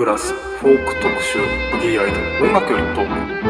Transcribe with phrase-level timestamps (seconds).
[0.00, 1.38] グラスフォーク特集
[1.72, 3.49] ブギーアイドル音楽よりトーク。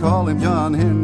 [0.00, 0.97] Call him John Henry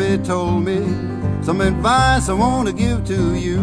[0.00, 0.78] pappy told me
[1.42, 3.58] some advice I want to give to you.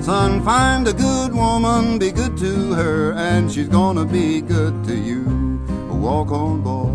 [0.00, 4.94] Son, find a good woman, be good to her, and she's gonna be good to
[4.94, 5.22] you.
[5.90, 6.92] Walk on, boy.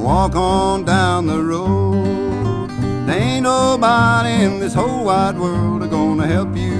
[0.00, 2.70] Walk on down the road.
[3.06, 6.71] There ain't nobody in this whole wide world gonna help you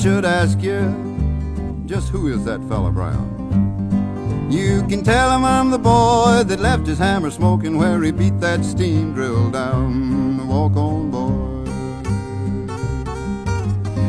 [0.00, 0.80] should ask you,
[1.84, 4.48] just who is that fella Brown?
[4.50, 8.40] You can tell him I'm the boy that left his hammer smoking where he beat
[8.40, 10.48] that steam drill down.
[10.48, 11.70] Walk on, boy.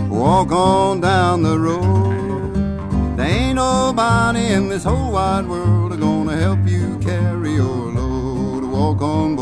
[0.09, 3.17] Walk on down the road.
[3.17, 8.63] There ain't nobody in this whole wide world gonna help you carry your load.
[8.63, 9.40] Walk on, boy.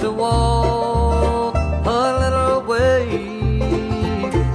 [0.00, 1.54] To walk
[1.84, 3.60] a little way.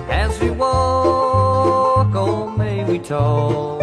[0.09, 3.74] As we walk, oh, may we talk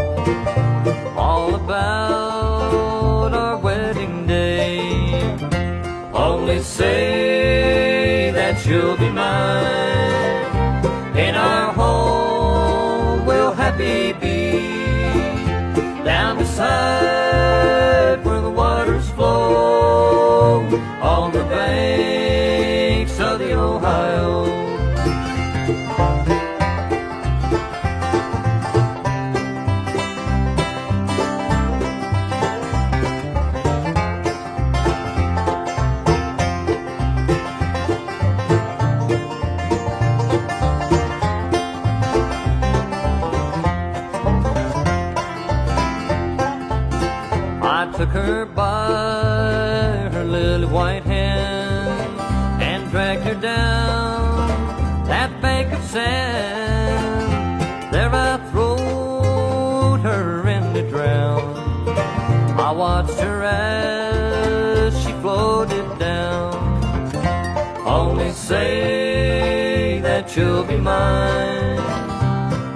[70.37, 71.79] you'll be mine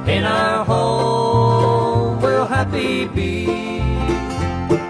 [0.08, 2.20] in our home.
[2.20, 3.46] We'll happy be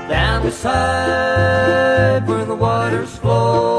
[0.08, 3.75] down beside where the waters flow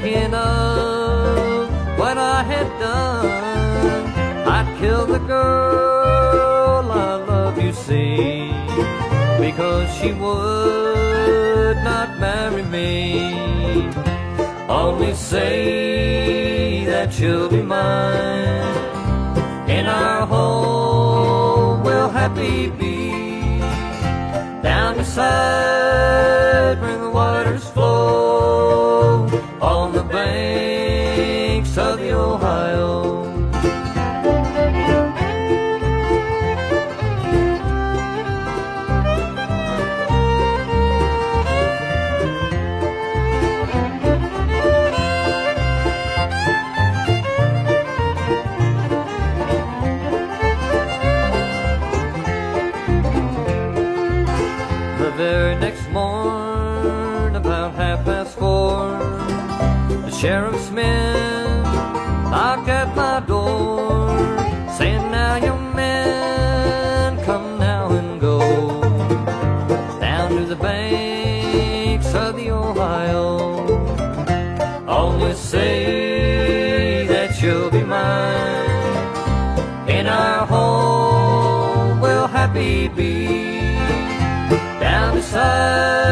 [0.00, 3.26] thinking of what I had done.
[4.56, 8.48] I'd kill the girl I love you see
[9.38, 12.90] because she would not marry me.
[14.66, 18.76] Only say that you'll be mine
[19.68, 23.60] in our home we'll happy be.
[24.62, 25.71] Down beside
[60.22, 61.64] sheriff's men
[62.30, 64.08] knock at my door,
[64.78, 68.38] saying, Now, young man, come now and go
[69.98, 73.66] down to the banks of the Ohio.
[74.86, 78.68] Only say that you'll be mine
[79.88, 82.00] in our home.
[82.00, 83.26] We'll happy be
[84.78, 86.11] down beside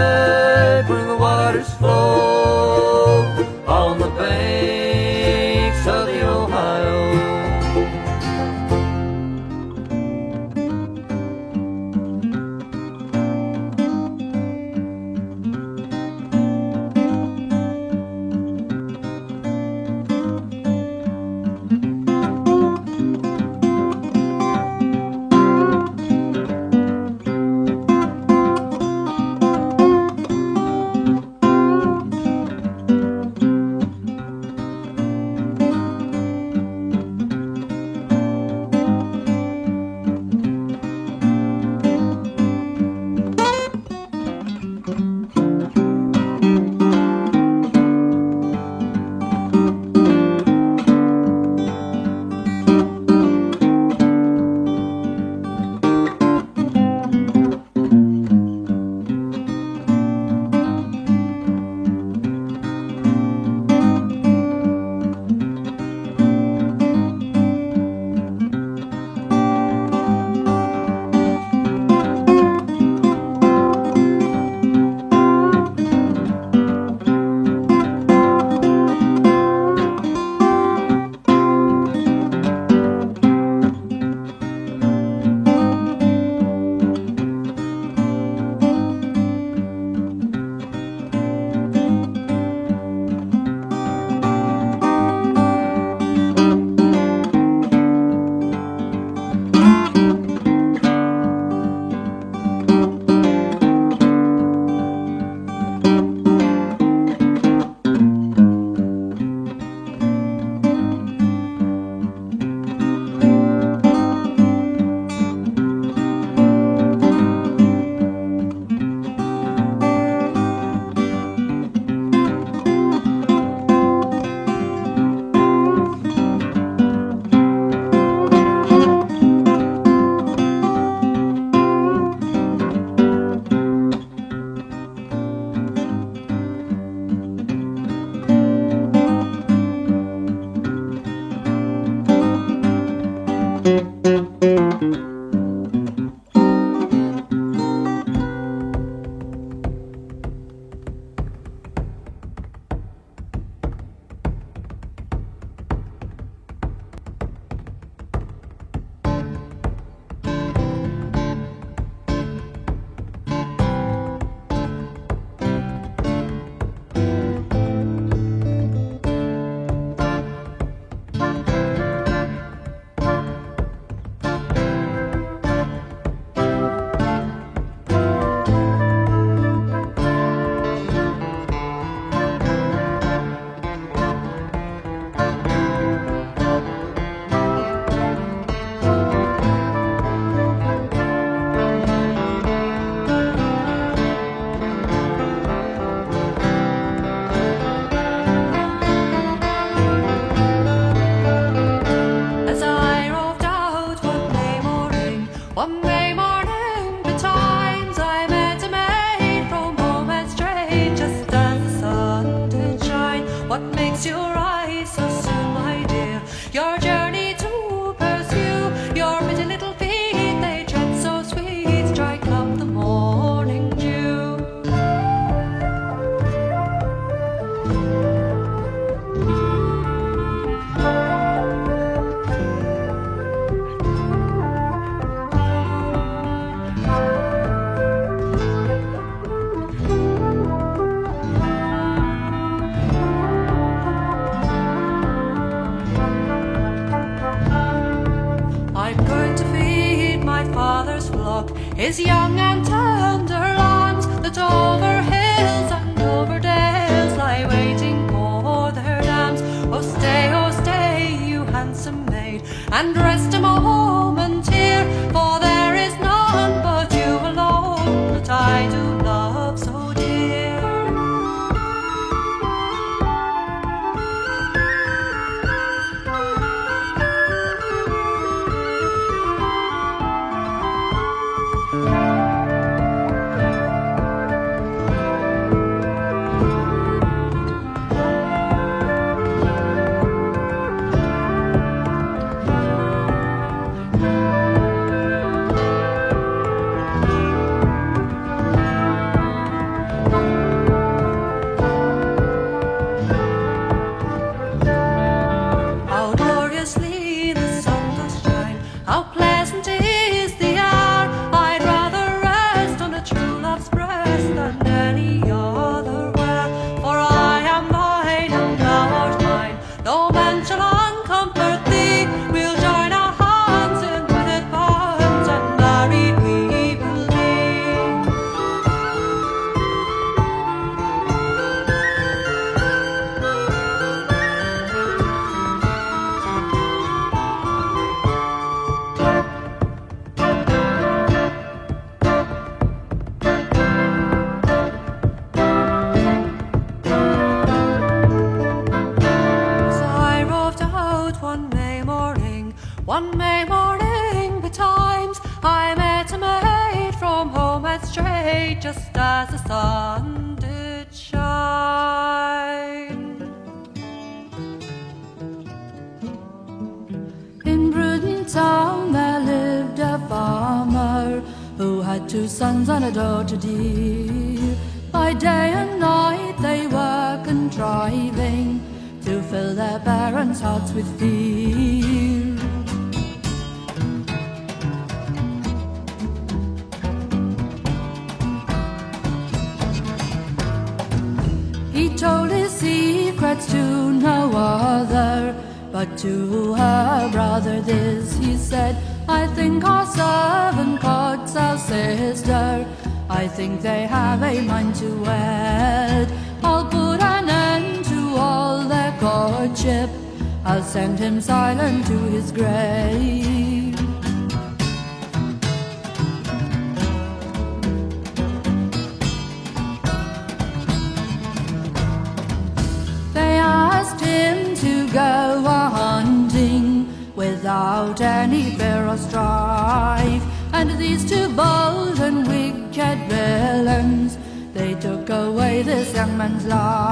[436.30, 436.89] hands.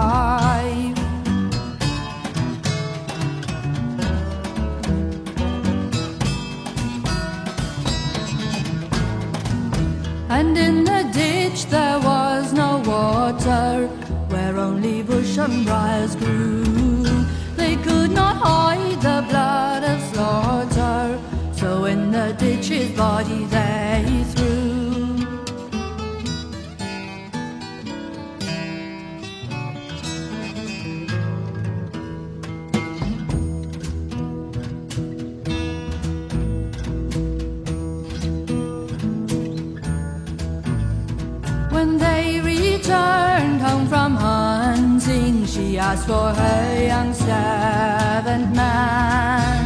[45.90, 49.62] as for a young servant man.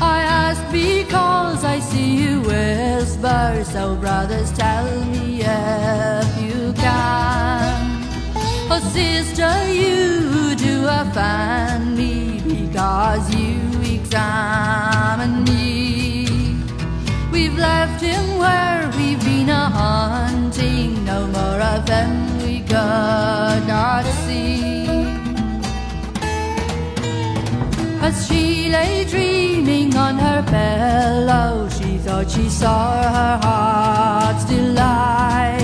[0.00, 7.74] I ask because I see you whisper, so brothers, tell me if you can.
[8.70, 13.58] Oh, sister, you do offend me because you
[13.96, 16.56] examine me.
[17.32, 22.12] We've left him where we've been a hunting, no more of him
[22.44, 24.11] we could not.
[28.04, 35.62] As she lay dreaming on her pillow, she thought she saw her heart's delight.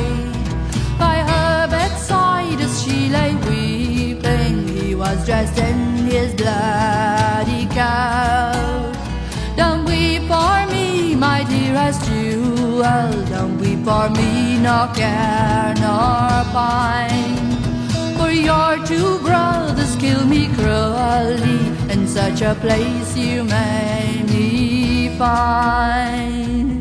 [1.00, 8.94] By her bedside, as she lay weeping, he was dressed in his bloody coat.
[9.56, 17.47] Don't weep for me, my dearest jewel, don't weep for me, nor care nor pine
[18.44, 21.60] your two brothers kill me cruelly.
[21.92, 26.77] In such a place you may me find.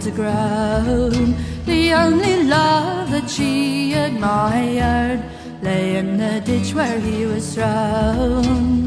[0.00, 1.36] to aground.
[1.66, 5.22] The only love that she admired
[5.62, 8.81] lay in the ditch where he was drowned.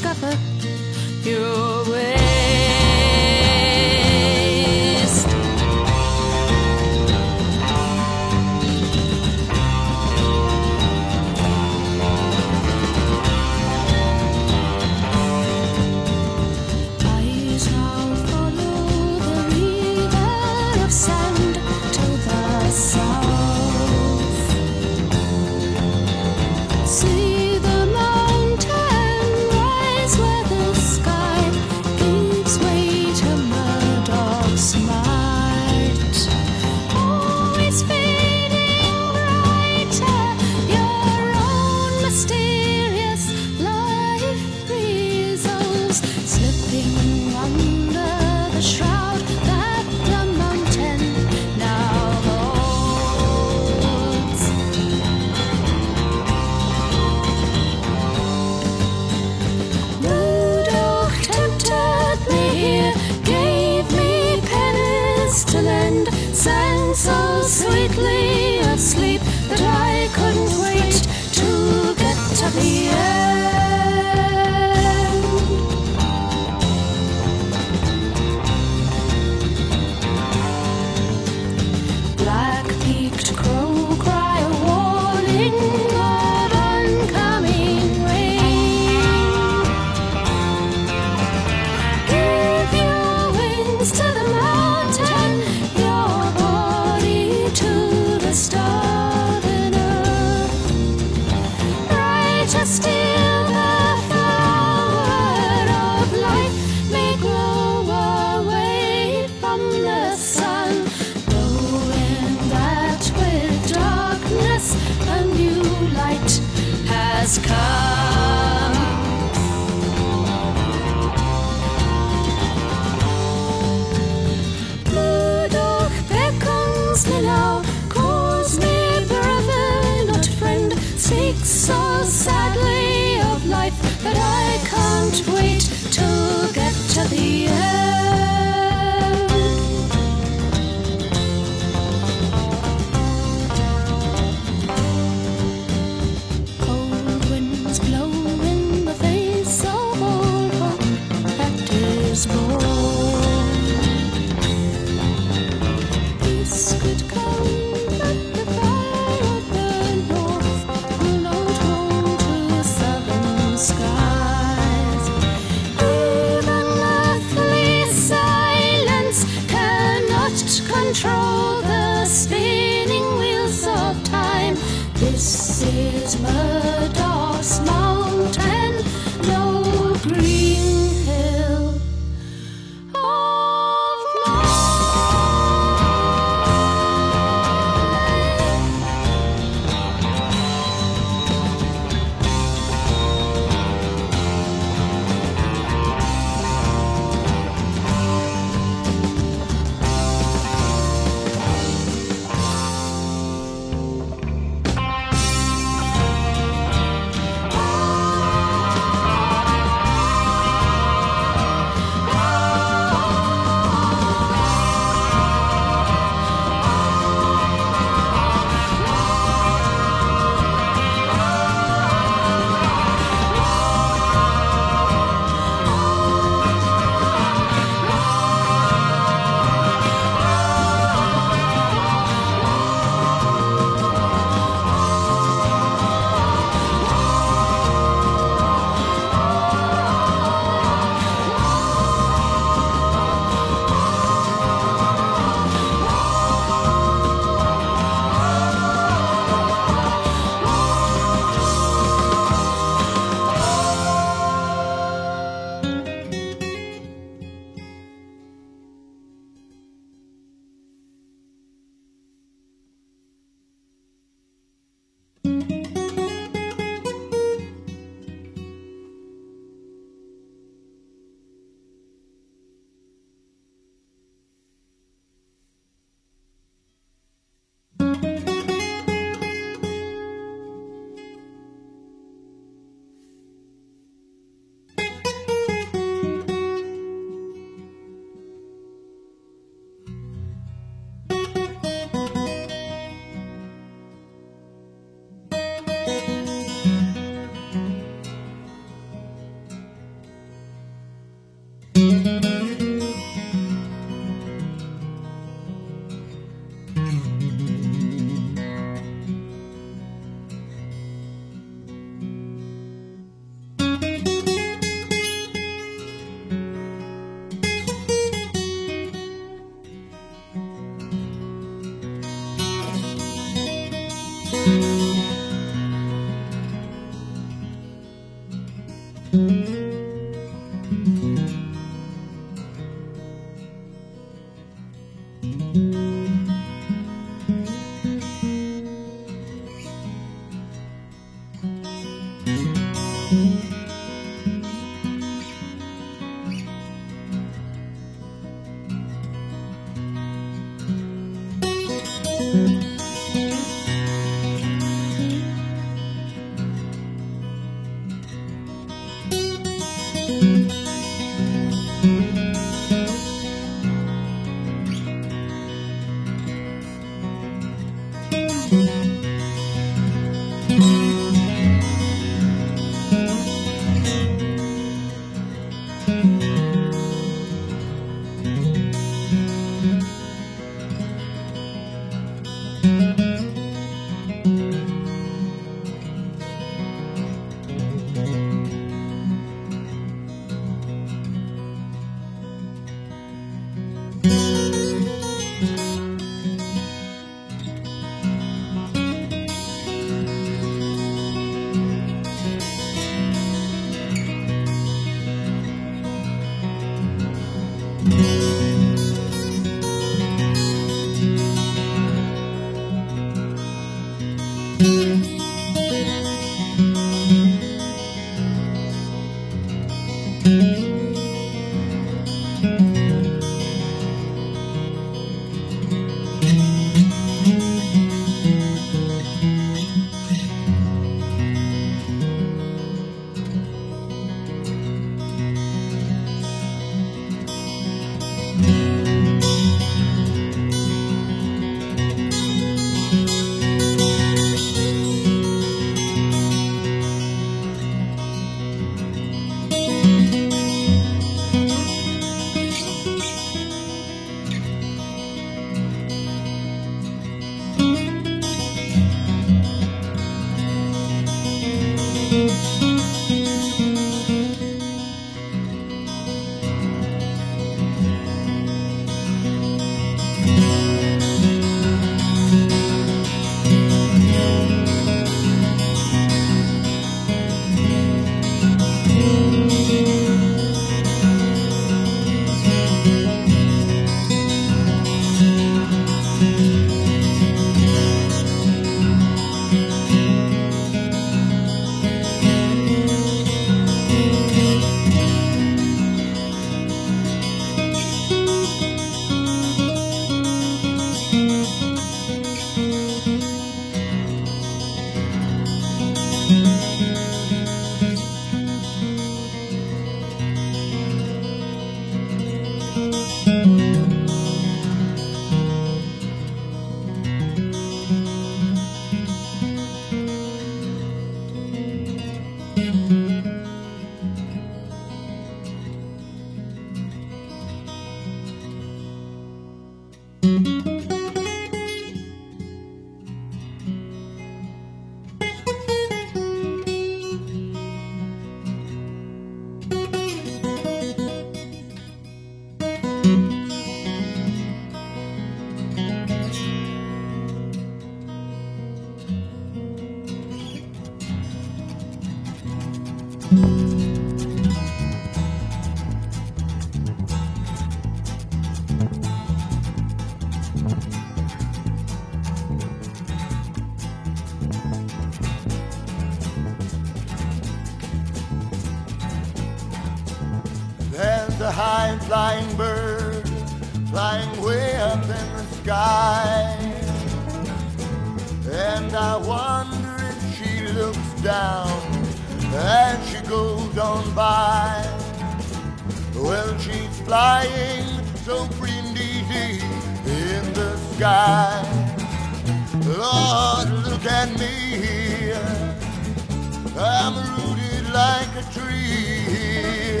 [598.34, 600.00] Like a tree.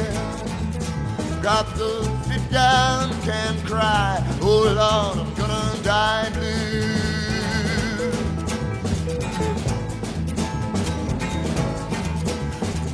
[1.42, 4.22] Got to sit down, can't cry.
[4.40, 6.92] Oh Lord, I'm gonna die blue.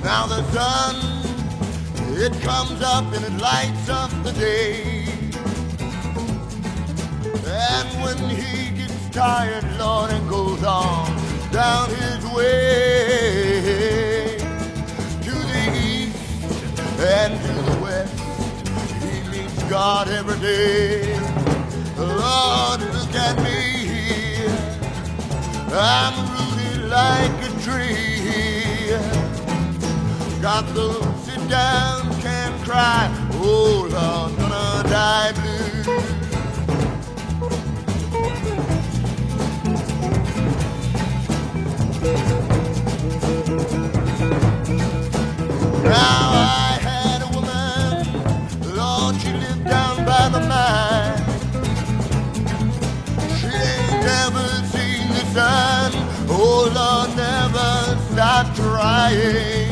[0.02, 0.96] Now the sun,
[2.16, 5.04] it comes up and it lights up the day.
[7.46, 11.16] And when he gets tired, Lord, and goes on
[11.50, 14.07] down his way the
[17.00, 18.18] and to the west,
[19.02, 21.16] he meets God every day.
[21.96, 24.58] Lord, look at me here.
[25.72, 28.90] I'm rooted like a tree.
[30.42, 30.92] Got to
[31.24, 33.08] sit down, can't cry.
[33.34, 35.32] Oh Lord, gonna die
[58.58, 59.70] trying.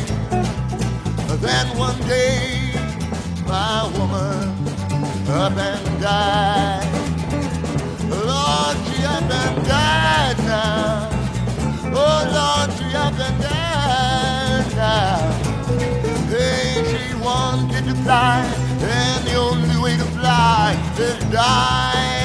[1.47, 2.72] Then one day,
[3.47, 4.47] my woman
[5.28, 6.87] up and died.
[8.30, 11.11] Lord, she up and died now.
[12.03, 15.18] Oh Lord, she up and died now.
[16.32, 18.39] Hey, she wanted to fly,
[18.80, 22.15] and the only way to fly is die, die,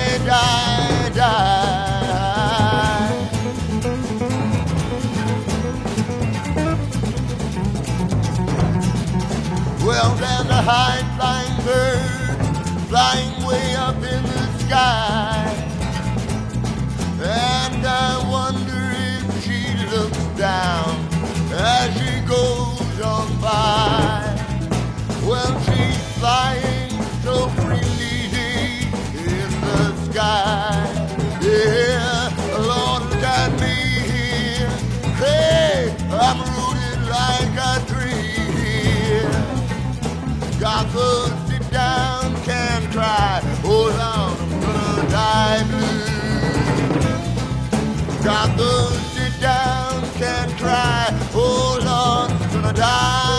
[10.62, 15.50] a high flying bird flying way up in the sky.
[17.24, 18.82] And I wonder
[19.18, 19.60] if she
[19.96, 20.90] looks down
[21.52, 24.22] as she goes on by.
[25.26, 26.61] Well, she's flying
[40.92, 41.08] To
[41.48, 43.40] sit down, can't cry.
[43.64, 46.04] Oh Lord, I'm gonna die blue.
[48.22, 48.72] Got to
[49.14, 51.08] sit down, can't cry.
[51.34, 53.31] Oh Lord, I'm gonna die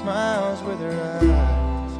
[0.00, 1.92] smiles with her eyes.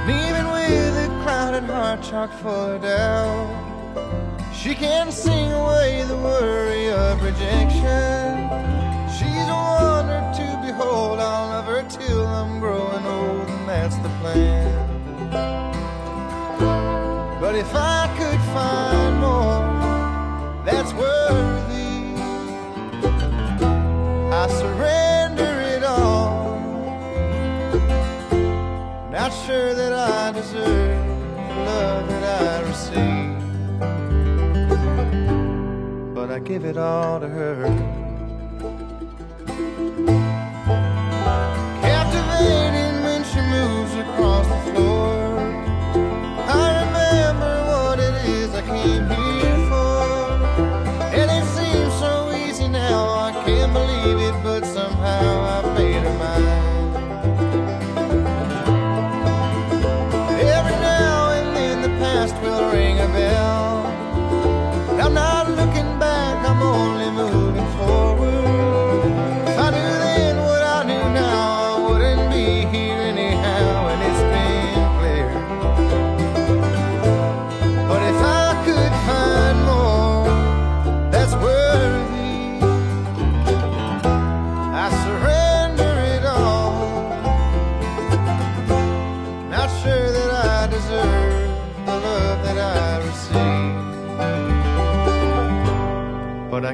[0.00, 3.50] And even with a crowded heart chock full of doubt,
[4.54, 8.48] she can sing away the worry of rejection.
[9.16, 11.18] She's a wonder to behold.
[11.18, 14.88] I'll love her till I'm growing old, and that's the plan.
[17.38, 18.99] But if I could find
[36.30, 37.64] but I give it all to her.
[41.82, 45.19] captivating when she moves across the floor.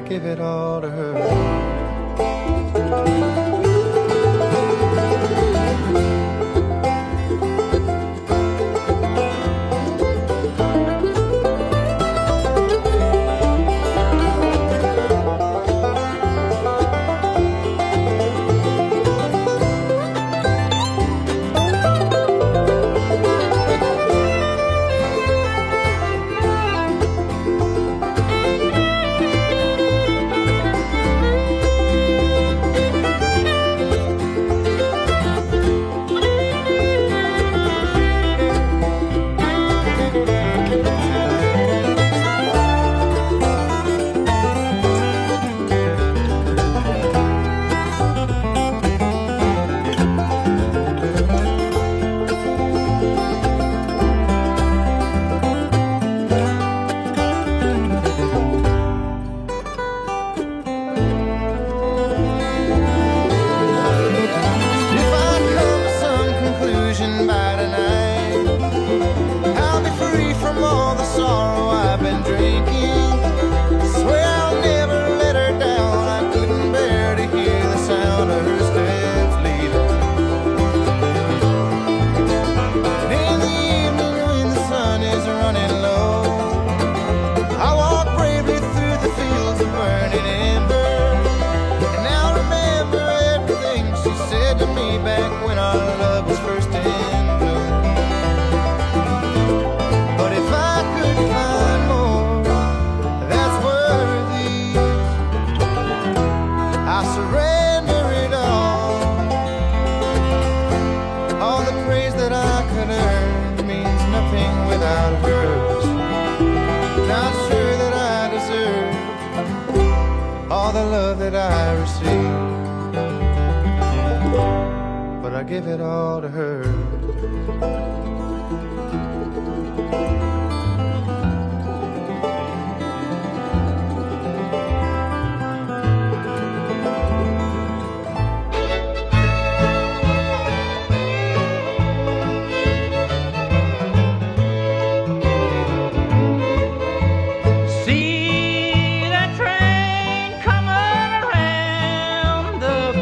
[0.07, 1.56] Give it all to her.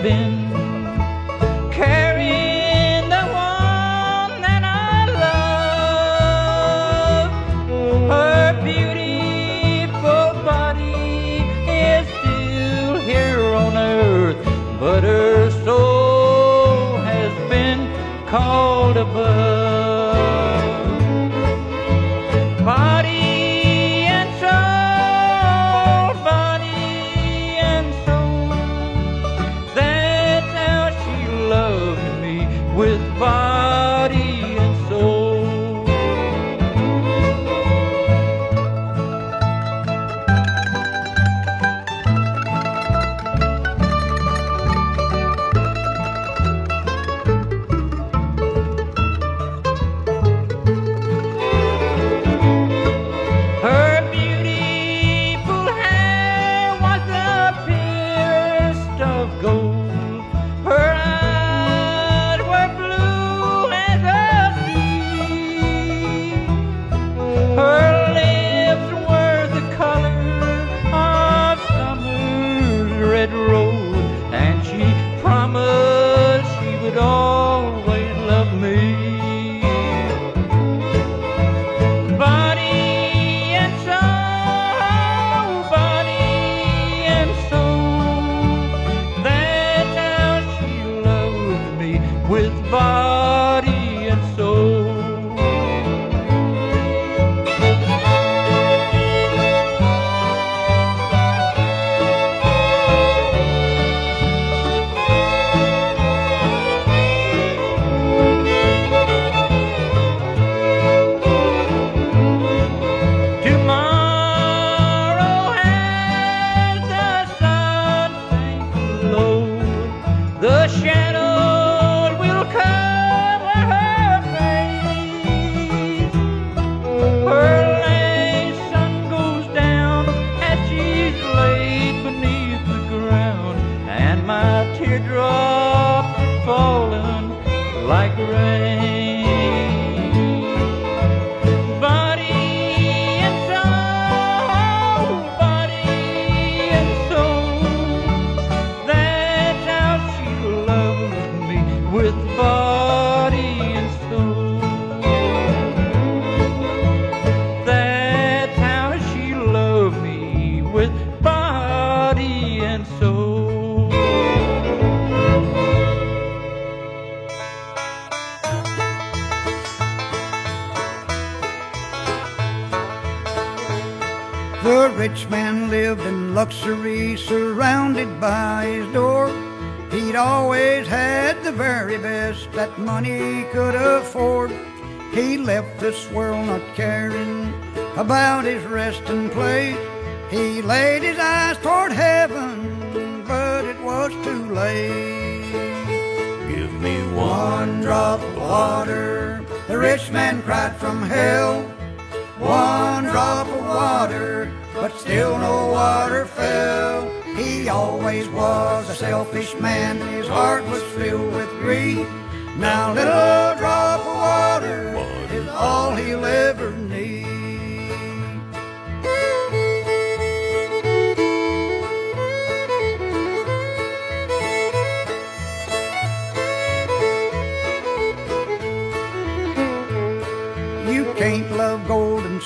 [0.06, 0.35] been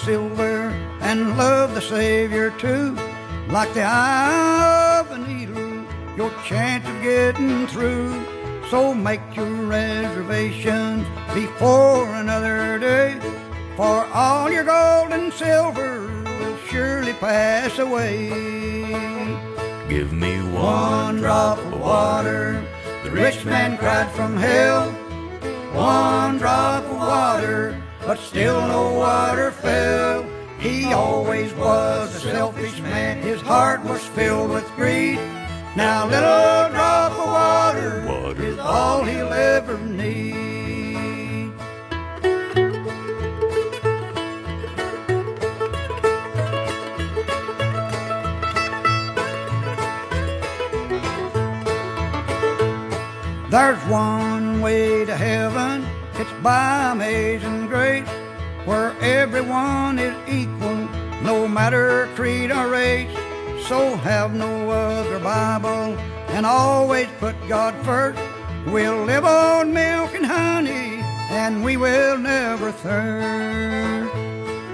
[0.10, 2.98] silver and love the Savior too.
[3.48, 5.86] Like the eye of a needle,
[6.18, 8.10] your chance of getting through.
[8.72, 11.06] So make your reservations
[11.36, 13.20] before another day,
[13.76, 16.08] for all your gold and silver
[16.40, 18.30] will surely pass away.
[19.90, 22.66] Give me one, one drop of water,
[23.04, 24.90] the rich man cried from hell.
[25.74, 27.80] One drop of water
[28.10, 30.26] but still no water fell.
[30.58, 35.20] He always was a selfish man, his heart was filled with greed.
[35.76, 38.44] Now, little drop of water, Water.
[38.44, 41.54] is all he'll ever need.
[53.52, 55.79] There's one way to heaven,
[56.42, 58.08] by amazing grace,
[58.66, 60.88] where everyone is equal,
[61.22, 63.12] no matter creed or race.
[63.68, 65.98] So have no other Bible,
[66.30, 68.20] and always put God first.
[68.68, 74.14] We'll live on milk and honey, and we will never thirst.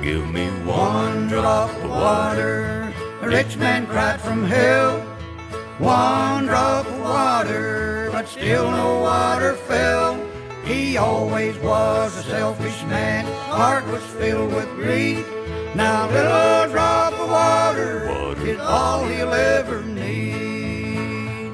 [0.04, 5.00] Give me One drop of water, a rich man cried from hell.
[5.78, 10.25] One drop of water, but still no water fell.
[10.66, 13.24] He always was a selfish man.
[13.52, 15.24] Heart was filled with greed.
[15.76, 18.48] Now little drop of water, water.
[18.48, 21.54] is all he'll ever need.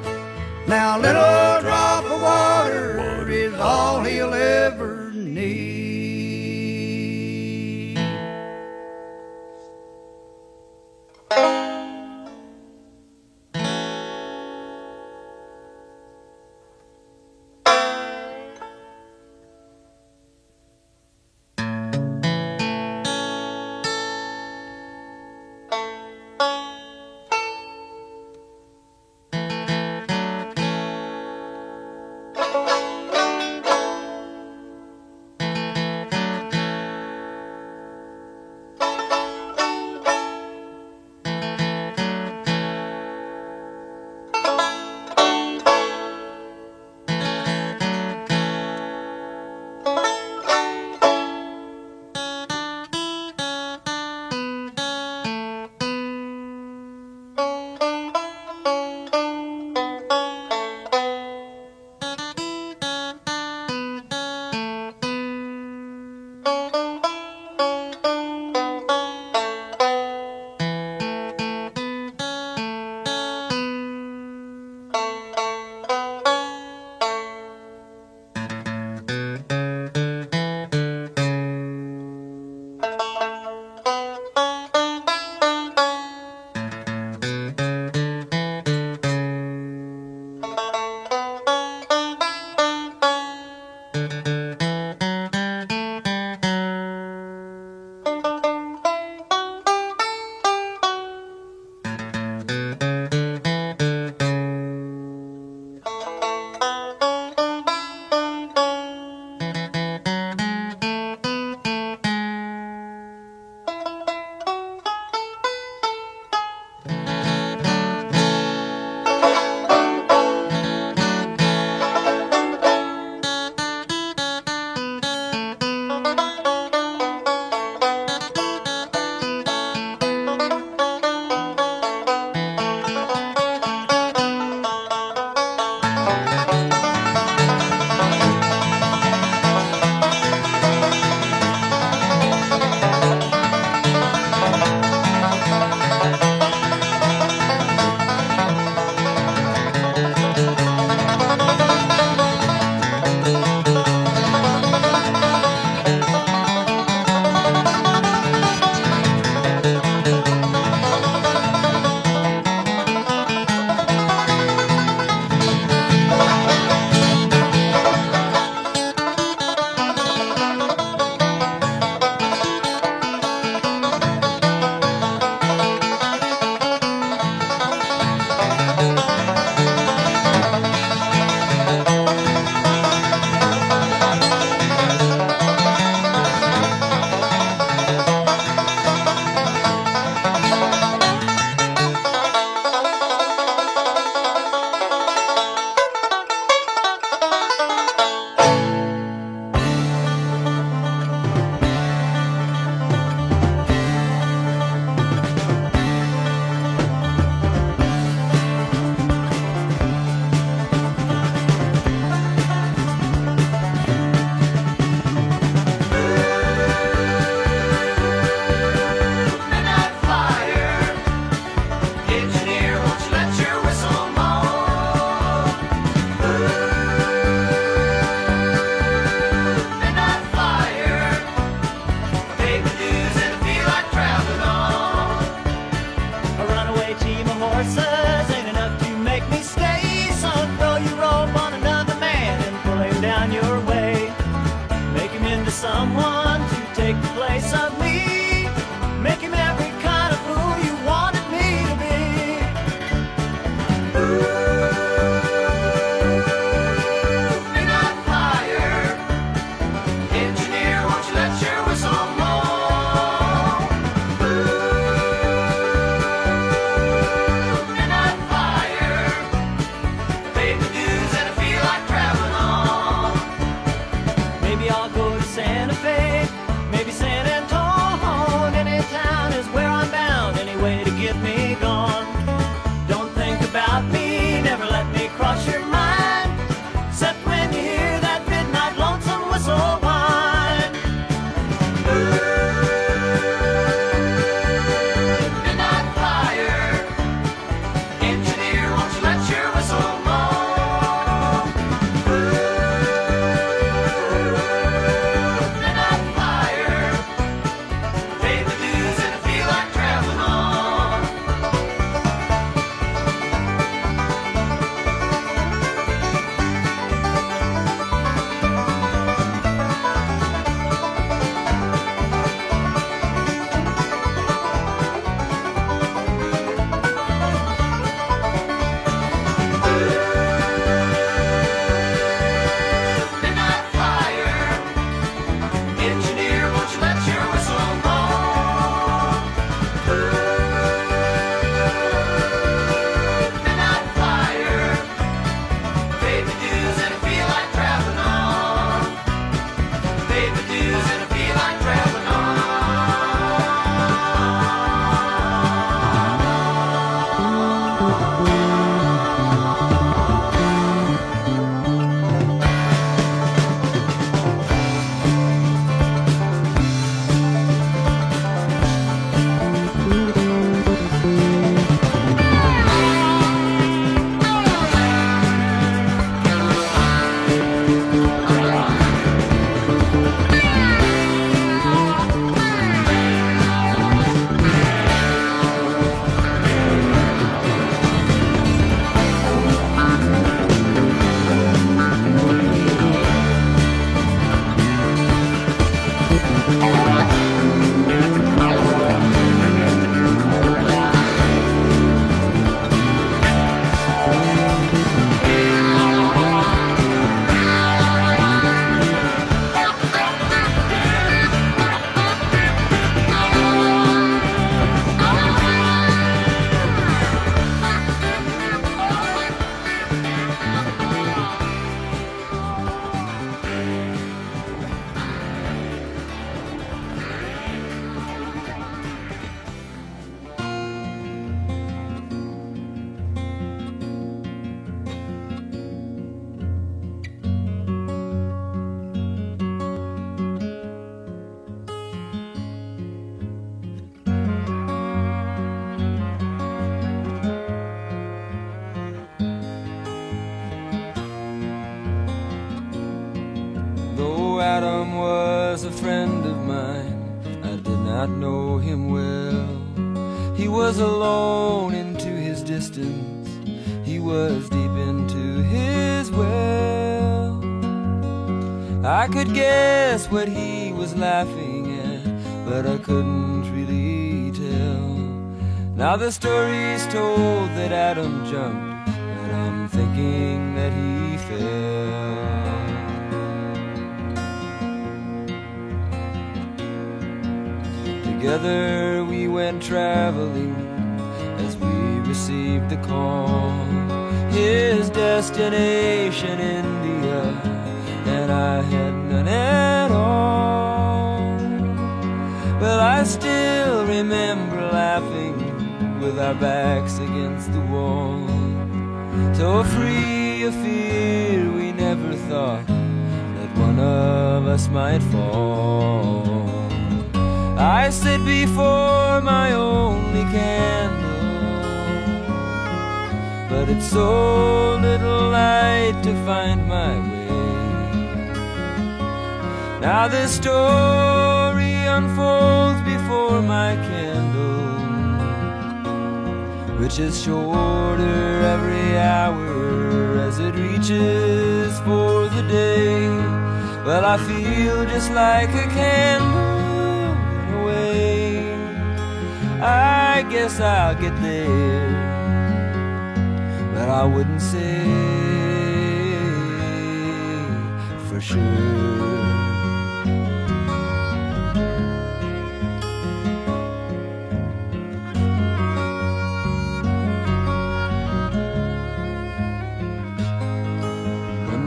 [0.65, 3.29] Now little drop of water, water.
[3.29, 5.81] is all he'll ever need.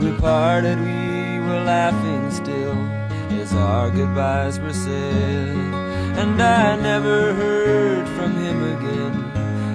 [0.05, 2.77] We parted, we were laughing still
[3.41, 5.57] as our goodbyes were said.
[6.21, 9.15] And I never heard from him again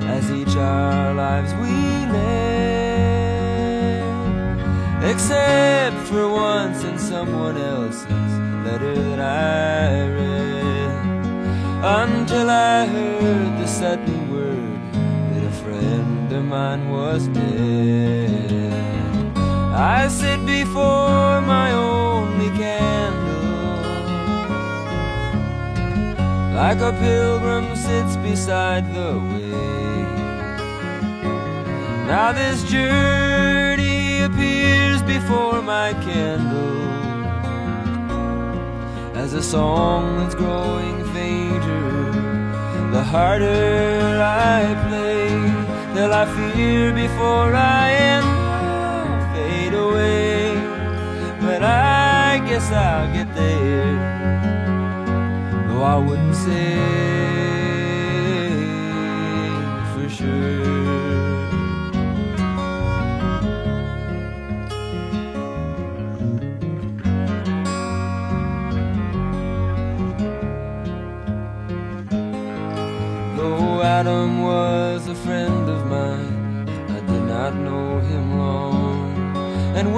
[0.08, 1.72] as each our lives we
[2.14, 2.70] led.
[5.10, 8.32] Except for once in someone else's
[8.64, 10.90] letter that I read.
[11.82, 14.92] Until I heard the sudden word
[15.32, 18.59] that a friend of mine was dead.
[19.80, 23.48] I sit before my only candle,
[26.54, 30.02] like a pilgrim sits beside the way.
[32.06, 36.84] Now this journey appears before my candle
[39.16, 42.12] as a song that's growing fainter.
[42.92, 48.39] The harder I play, till I fear before I end
[51.62, 53.92] I guess I'll get there,
[55.68, 57.59] though I wouldn't say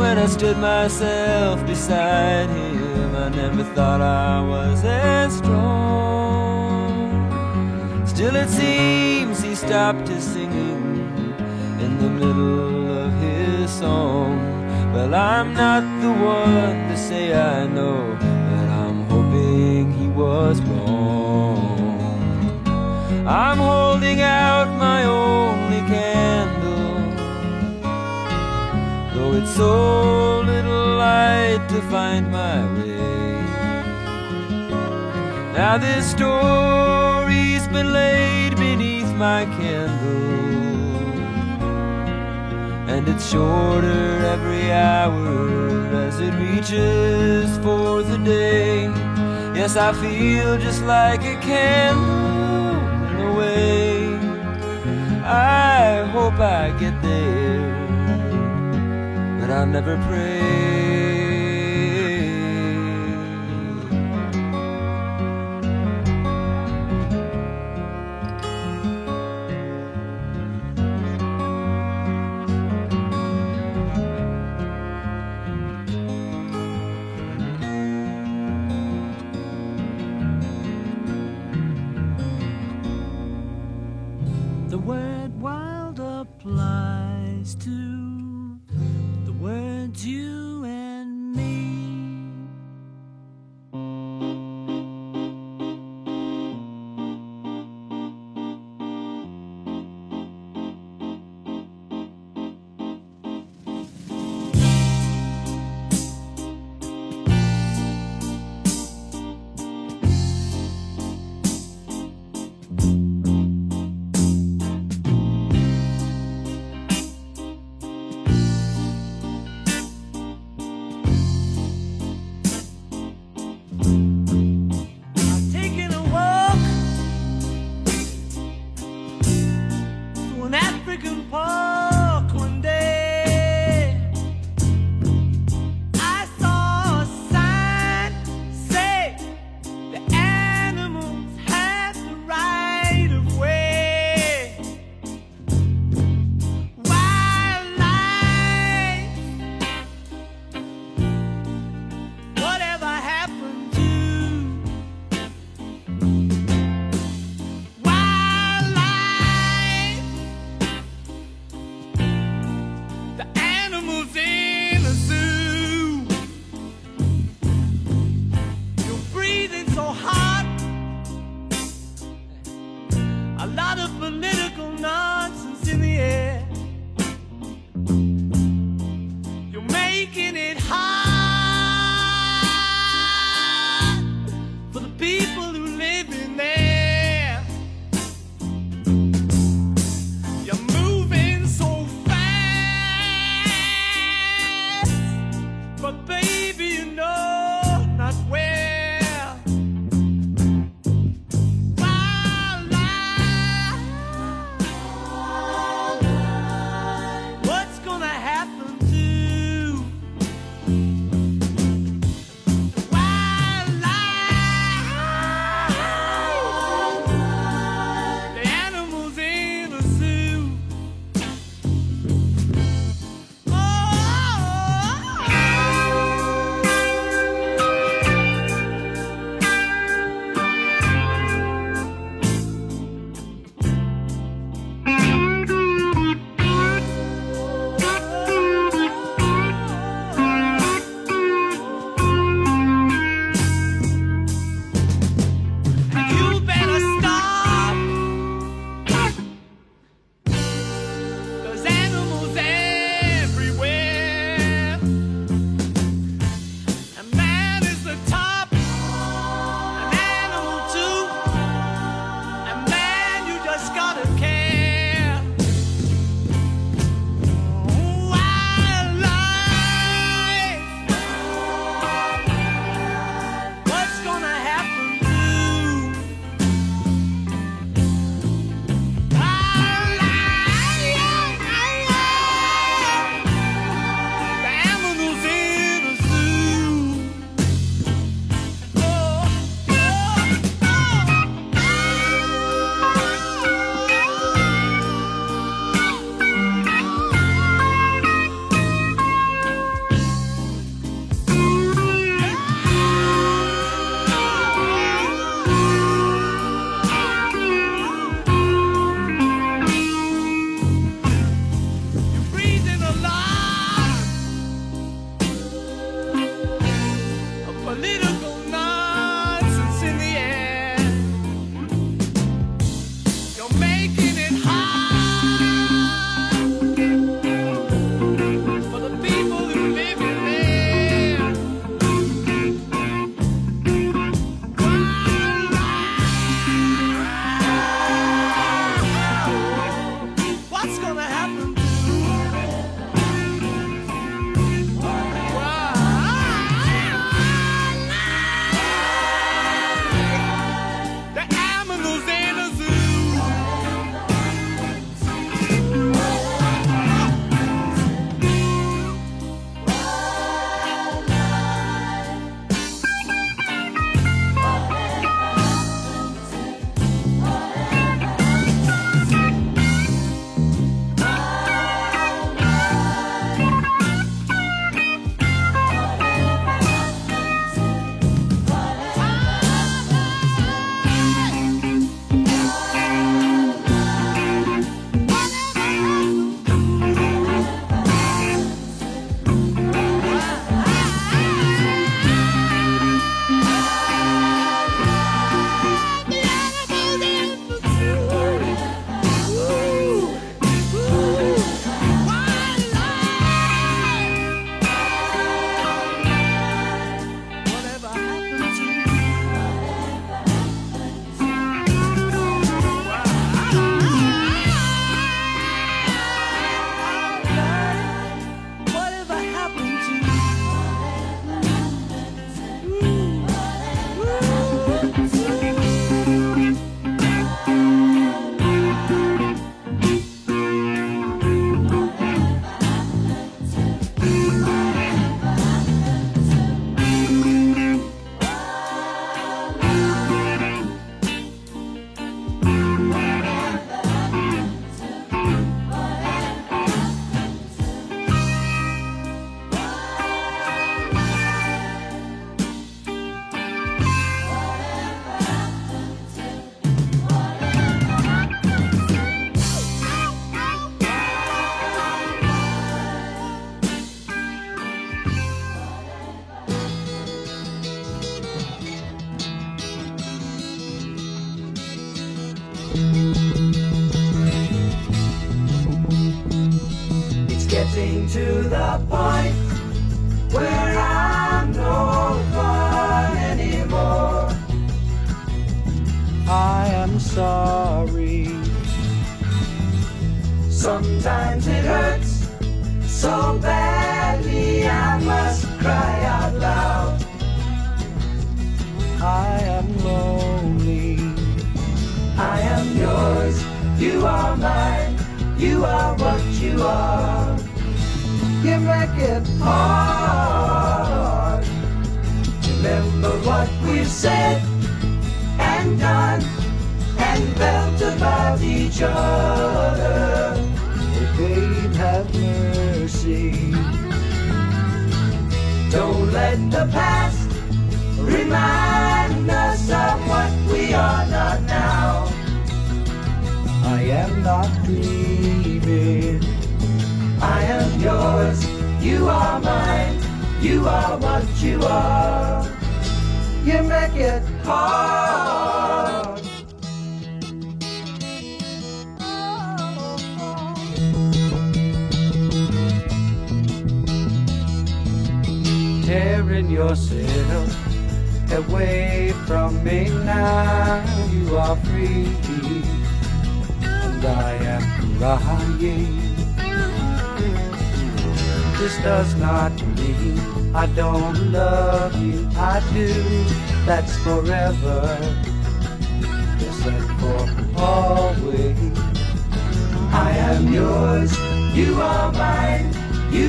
[0.03, 6.91] when I stood myself beside him, I never thought I was as strong.
[8.05, 10.83] Still, it seems he stopped his singing
[11.85, 14.33] in the middle of his song.
[14.93, 21.79] Well, I'm not the one to say I know, but I'm hoping he was wrong.
[23.25, 26.52] I'm holding out my only candle,
[29.23, 33.41] though it's so little light to find my way.
[35.59, 40.41] Now this story's been laid beneath my candle,
[42.93, 44.05] and it's shorter
[44.35, 45.37] every hour
[46.07, 48.77] as it reaches for the day.
[49.59, 53.83] Yes, I feel just like a candle in a way.
[55.25, 57.42] I hope I get there,
[59.53, 60.42] I'll never pray.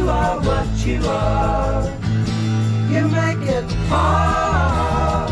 [0.03, 1.83] you are what you are.
[2.91, 5.31] You make it hard.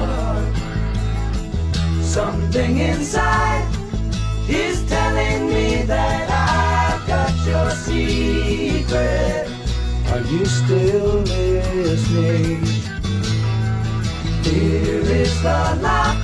[2.02, 3.68] Something inside
[4.48, 9.48] is telling me that I've got your secret.
[10.12, 12.64] Are you still listening?
[14.44, 16.18] Here is the lock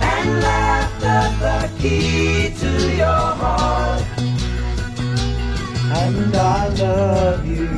[0.00, 4.29] and left the key to your heart
[5.92, 7.68] and I love you.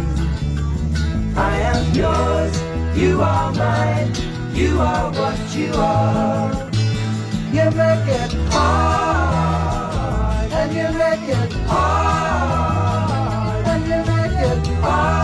[1.35, 2.63] I am yours,
[2.97, 4.13] you are mine,
[4.53, 6.53] you are what you are.
[7.53, 15.22] You make it hard, and you make it hard, and you make it hard.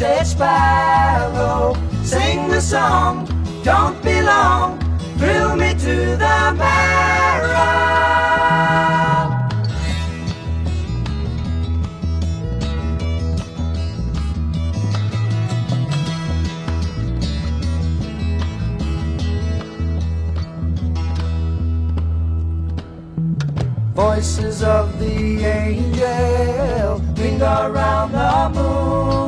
[0.00, 1.74] Red-throated sparrow.
[2.02, 3.26] Sing the song,
[3.62, 4.78] don't be long,
[5.18, 7.84] thrill me to the marrow.
[23.94, 29.25] Voices of the angel ring around the moonlight,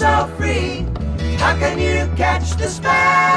[0.00, 0.86] so free.
[1.36, 3.29] How can you catch the sparrow?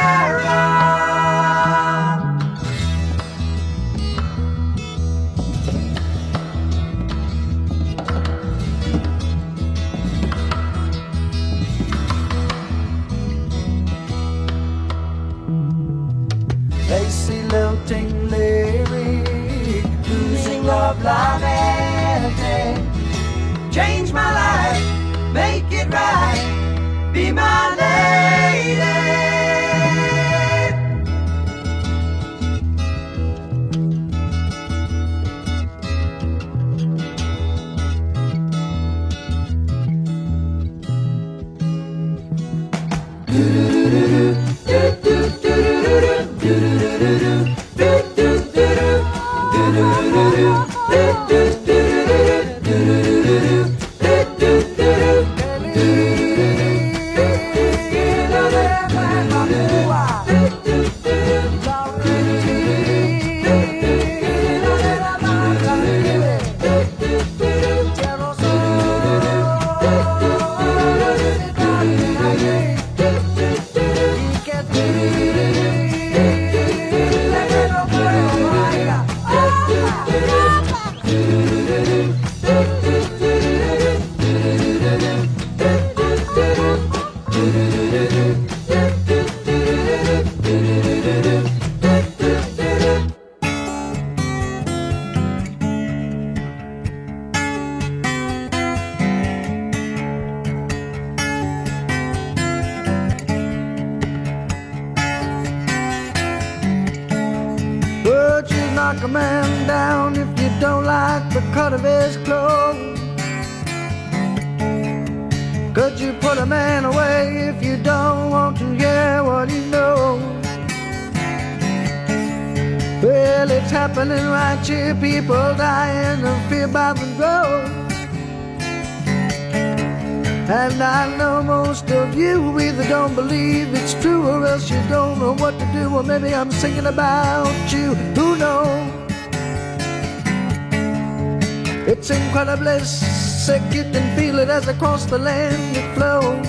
[145.13, 146.47] The land it flows.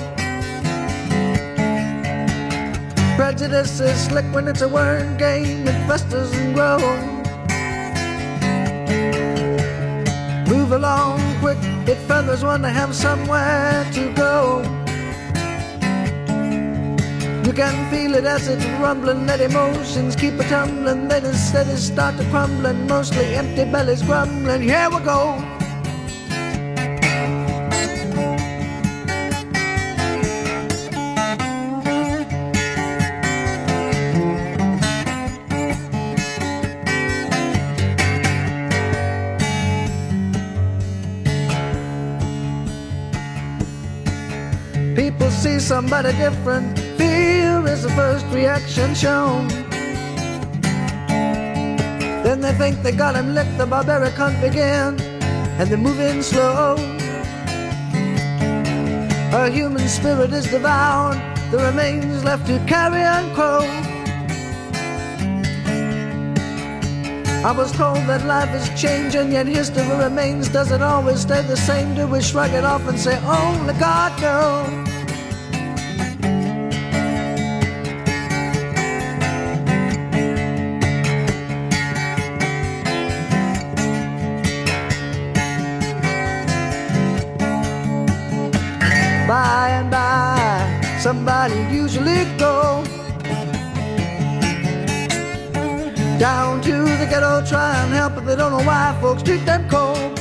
[3.15, 6.81] Prejudice is slick when it's a word game, it festers and grows.
[10.49, 14.62] Move along quick, it feathers one to have somewhere to go.
[17.45, 21.77] You can feel it as it's rumbling, that emotions keep a tumbling, then instead it
[21.77, 24.62] start to crumbling, mostly empty bellies grumbling.
[24.62, 25.44] Here we go.
[45.85, 46.78] Somebody different.
[46.97, 49.48] Fear is the first reaction shown.
[52.24, 54.98] Then they think they got him licked, the barbaric hunt began,
[55.59, 56.77] and they're moving slow.
[59.35, 61.20] A human spirit is devoured,
[61.51, 63.61] the remains left to carry and crow.
[67.44, 70.48] I was told that life is changing, yet history remains.
[70.48, 71.94] Does it always stay the same?
[71.94, 74.84] Do we shrug it off and say, only God knows?
[91.15, 92.82] Somebody usually go
[96.19, 99.69] down to the ghetto, try and help, but they don't know why folks treat them
[99.69, 100.19] cold.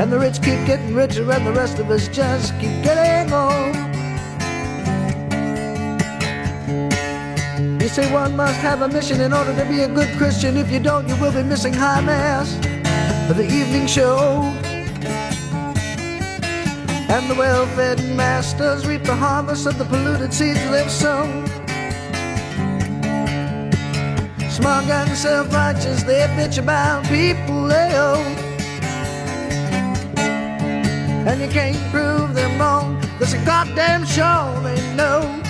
[0.00, 3.76] And the rich keep getting richer, and the rest of us just keep getting old.
[7.80, 10.56] You say one must have a mission in order to be a good Christian.
[10.56, 12.48] If you don't, you will be missing high mass.
[13.28, 14.61] for the evening show.
[17.12, 21.46] And the well-fed masters reap the harvest of the polluted seeds they've sown.
[24.48, 28.24] Smug and self-righteous, they bitch about people they owe.
[31.28, 35.41] And you can't prove them wrong, there's a goddamn sure they know.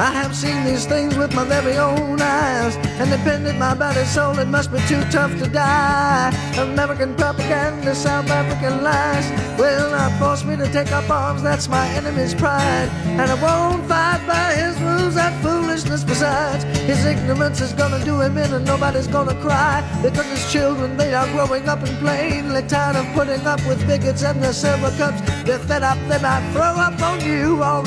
[0.00, 4.38] I have seen these things with my very own eyes, and depended my body soul,
[4.38, 6.32] it must be too tough to die.
[6.56, 9.28] American propaganda, South African lies
[9.58, 11.42] will not force me to take up arms.
[11.42, 12.88] That's my enemy's pride,
[13.20, 15.16] and I won't fight by his rules.
[15.16, 20.24] That foolishness, besides, his ignorance is gonna do him in, and nobody's gonna cry because
[20.24, 24.42] his children they are growing up and plainly tired of putting up with bigots and
[24.42, 25.20] their silver cups.
[25.44, 27.82] They're fed up, they might throw up on you all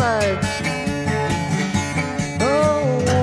[2.44, 3.23] night.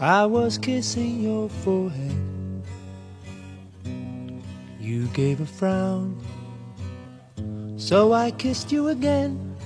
[0.00, 2.62] I was kissing your forehead.
[4.78, 6.22] You gave a frown,
[7.76, 9.56] so I kissed you again.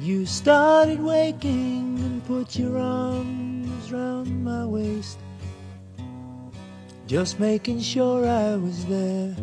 [0.00, 5.18] You started waking and put your arms round my waist,
[7.06, 9.36] just making sure I was there.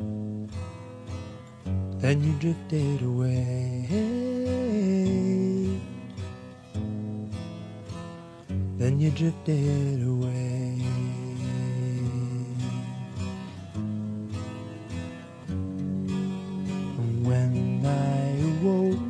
[2.00, 4.29] Then you drifted away.
[8.80, 10.80] Then you drifted away.
[17.28, 19.04] When I awoke,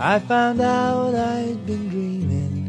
[0.00, 2.66] I found out I'd been dreaming.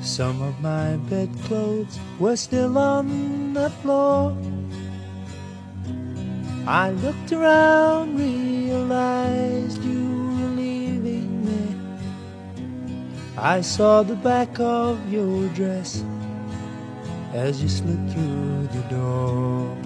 [0.00, 4.36] Some of my bedclothes were still on the floor.
[6.68, 10.11] I looked around, realized you
[13.36, 16.04] I saw the back of your dress
[17.32, 19.76] as you slid through the door.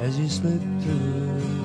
[0.00, 1.63] As you slid through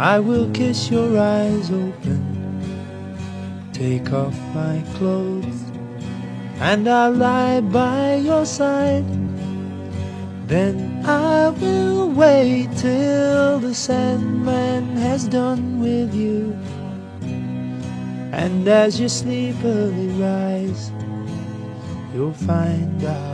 [0.00, 2.24] I will kiss your eyes open,
[3.74, 5.60] take off my clothes,
[6.58, 9.04] and I'll lie by your side.
[10.48, 16.56] Then I will wait till the Sandman has done with you.
[18.32, 20.90] And as you sleepily rise,
[22.14, 23.29] you'll find I'll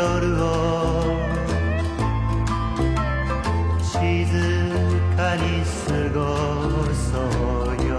[0.00, 0.06] 夜
[0.42, 0.48] を
[3.82, 3.92] 静
[5.14, 5.42] かに
[5.84, 6.18] 過ご
[6.94, 7.92] そうよ。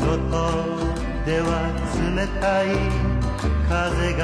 [0.00, 0.08] 外
[1.26, 1.50] では
[1.94, 2.00] 冷
[2.40, 2.66] たい
[3.68, 4.22] 風が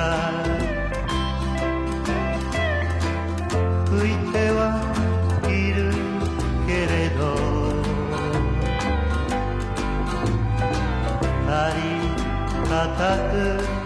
[3.91, 4.59] 吹いては
[5.45, 5.93] いる
[6.67, 7.21] けれど。
[11.45, 11.81] 二人
[12.69, 12.73] 固
[13.33, 13.78] く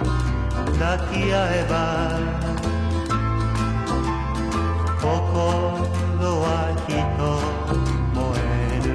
[0.82, 2.18] 抱き合えば
[5.00, 5.06] 心
[6.42, 7.22] はひと
[8.18, 8.20] 燃
[8.66, 8.90] える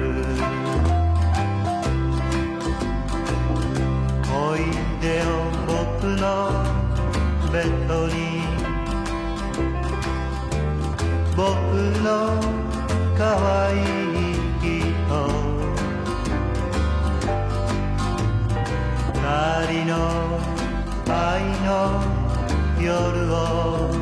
[4.30, 4.58] おい
[5.00, 5.26] でよ
[5.66, 5.72] 僕
[6.20, 6.22] の
[7.50, 8.12] ベッドに
[11.34, 11.42] 僕
[12.04, 12.06] の
[13.16, 13.22] 可
[13.64, 14.68] 愛い人。
[19.14, 20.47] 二人の
[21.27, 22.01] 愛の
[22.79, 23.96] 夜を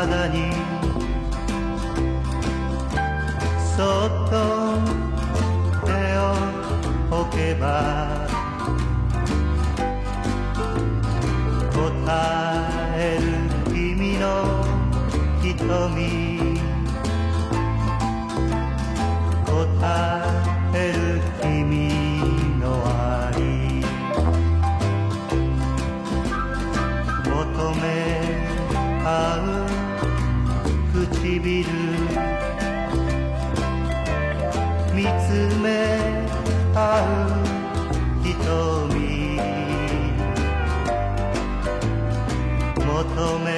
[0.00, 0.52] 肌に。
[3.76, 4.34] そっと
[5.86, 8.19] 手を置けば
[31.42, 31.64] 唇。
[34.94, 35.66] 見つめ
[36.74, 36.78] 合
[37.26, 37.38] う
[38.22, 38.28] 瞳。
[42.76, 43.48] 求め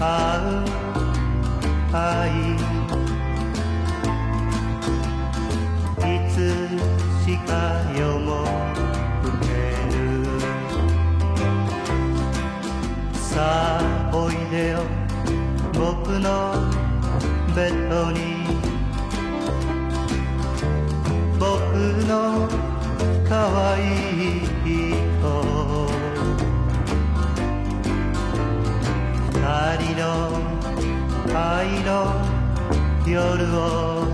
[0.00, 0.02] 合
[0.38, 0.64] う
[1.94, 1.98] 愛。
[6.00, 6.36] いつ
[7.24, 7.50] しか
[7.98, 8.28] 夜も
[9.22, 9.46] 更け
[9.92, 9.98] る
[13.12, 13.26] さ
[13.80, 14.74] あおいでよ。
[15.74, 16.57] 僕の
[17.58, 18.20] ベッドに。
[21.40, 21.44] 僕
[22.06, 22.48] の
[23.28, 23.32] 可
[23.72, 24.78] 愛い人。
[29.32, 29.36] 二
[29.82, 30.06] 人の
[31.34, 31.88] 愛の
[33.04, 33.16] 夜
[33.56, 34.06] を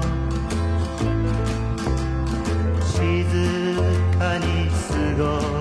[2.81, 2.97] 静
[4.19, 4.83] かに過
[5.23, 5.53] ごそ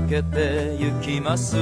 [0.00, 1.56] けて行きます。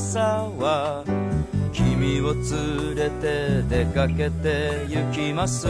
[0.00, 0.18] 朝
[0.58, 1.04] は
[1.74, 5.68] 君を連れて出かけて行きます。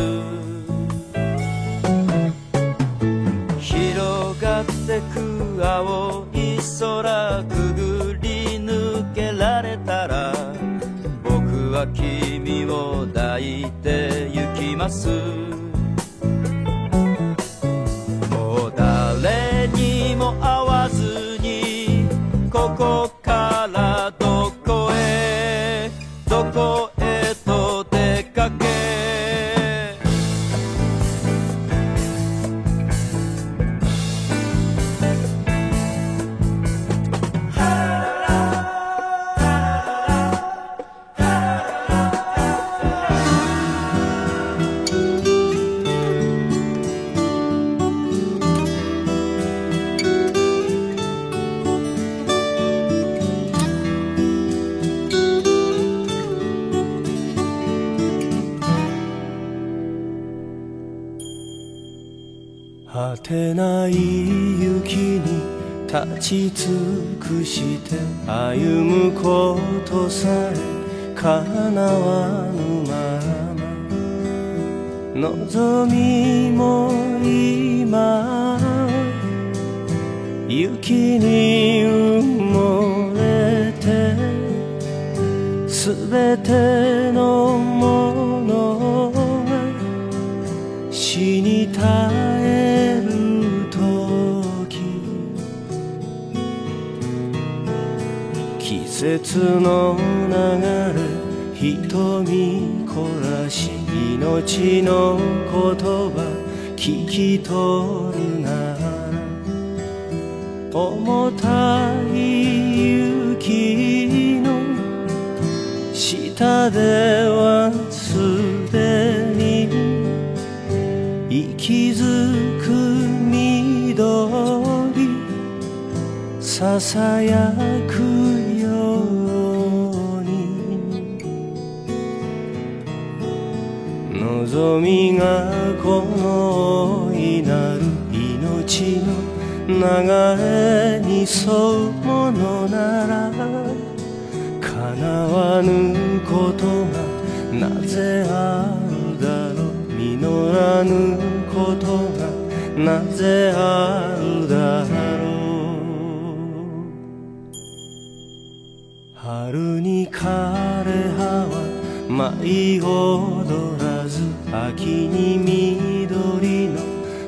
[162.20, 164.20] 舞い踊らず
[164.52, 166.76] 秋に緑の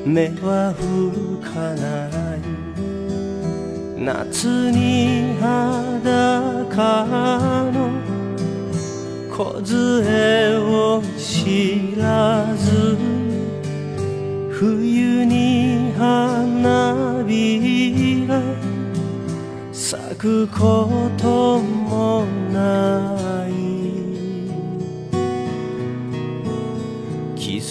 [0.05, 2.05] 芽は吹かな
[2.37, 2.39] い。
[3.97, 7.05] 夏に裸
[7.71, 7.89] の
[9.31, 12.95] 梢を知らず
[14.51, 18.39] 冬に花びら
[19.71, 23.22] 咲くこともない。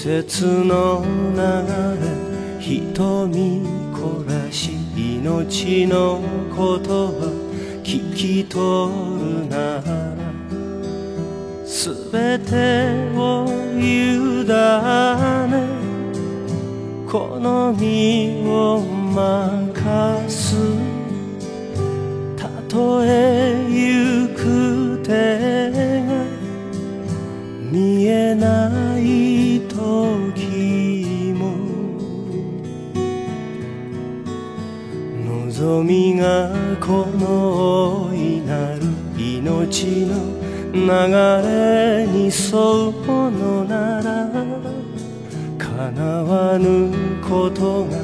[0.02, 3.62] 節の流れ瞳
[3.94, 7.22] 凝らし命の言葉
[7.84, 9.84] 聞き取るなら
[11.64, 13.46] すべてを
[13.78, 14.50] 委ね
[17.08, 20.56] 好みを任す
[22.36, 26.24] たとえ行く手が
[27.70, 29.31] 見えない
[29.82, 31.56] 時も
[35.26, 36.50] 望みが
[36.80, 38.82] この大いなる
[39.18, 40.42] 命の
[40.72, 40.78] 流
[41.48, 44.30] れに沿うものなら
[45.58, 46.90] 叶わぬ
[47.20, 47.96] ことが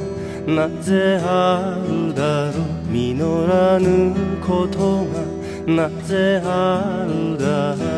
[0.47, 5.23] なぜあるだろう実らぬことが
[5.67, 7.98] なぜあるだろう。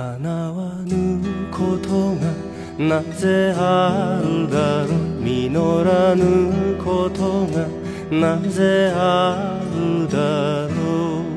[0.00, 1.20] 叶わぬ
[1.50, 2.32] ことが
[2.78, 4.98] なぜあるだろう。
[5.22, 5.50] 実
[5.84, 6.24] らぬ
[6.82, 7.68] ことが
[8.10, 11.29] なぜあるだろう。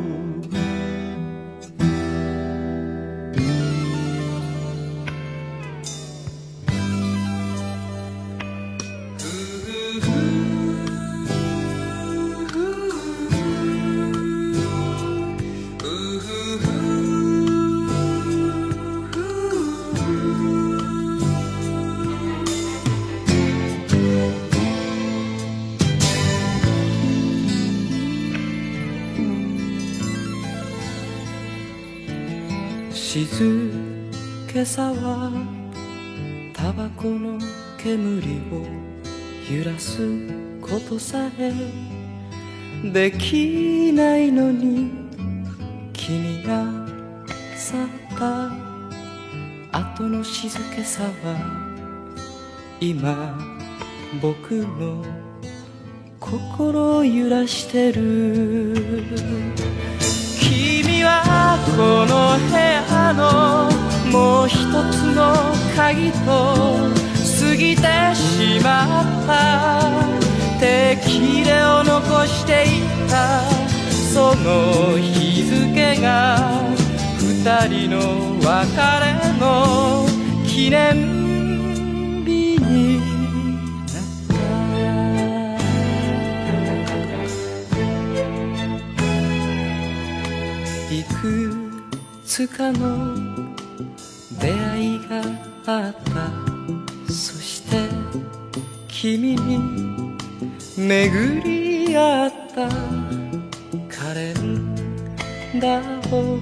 [39.83, 40.07] す
[40.61, 41.51] ことさえ
[42.89, 44.91] できないのに
[45.91, 46.63] 君が
[47.57, 47.87] 去っ
[48.17, 48.49] た
[49.77, 51.09] 後の静けさは
[52.79, 53.37] 今
[54.21, 55.03] 僕の
[56.17, 58.75] 心を揺らしてる
[60.39, 63.69] 君はこの部屋の
[64.11, 64.55] もう一
[64.93, 65.33] つの
[65.75, 67.02] 鍵と
[67.63, 67.81] ぎて
[68.13, 69.31] しまった。
[70.59, 72.67] 手切れを残してい
[73.09, 73.41] た。
[74.13, 76.61] その日付が
[77.19, 77.23] 二
[77.67, 77.97] 人の
[78.39, 78.47] 別
[79.01, 80.05] れの
[80.45, 82.99] 記念日に
[83.79, 84.33] なった。
[90.93, 91.21] いく
[92.25, 93.15] つかの
[94.39, 95.11] 出会いが
[95.65, 96.42] あった。
[99.03, 99.59] 君に
[100.77, 102.69] 巡り合った
[103.93, 106.39] カレンダーを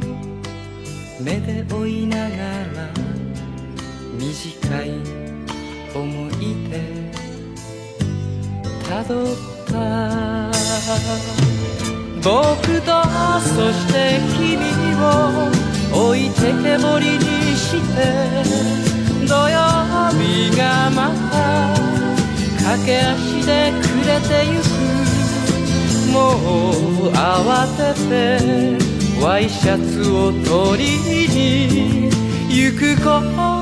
[1.19, 2.93] 目で追いながら
[4.13, 4.91] 短い
[5.95, 6.77] 思い出
[8.87, 9.25] たどっ
[9.65, 10.51] た
[12.17, 12.91] 僕と
[13.41, 14.30] そして
[22.81, 24.65] 駆け足で暮れてゆく。
[26.11, 26.35] もう
[27.13, 28.11] 慌てて
[29.23, 30.89] ワイシャツを取り
[31.29, 32.09] に
[32.49, 33.61] 行くことも。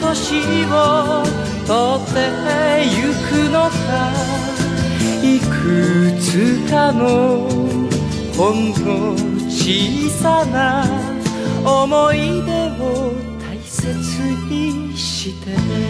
[0.00, 1.24] 年を
[1.66, 2.16] 取って
[2.96, 4.46] ゆくのか。
[5.22, 7.48] いくつかの
[8.36, 9.16] ほんの
[9.48, 10.84] 小さな
[11.64, 13.88] 思い出を大切
[14.48, 15.85] にして。